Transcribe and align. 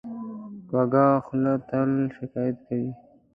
کوږه 0.69 1.05
خوله 1.25 1.53
تل 1.69 1.91
شکایت 2.15 2.57
کوي 2.67 2.89